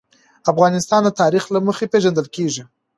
[0.51, 2.63] افغانستان د تاریخ له مخې پېژندل کېږي.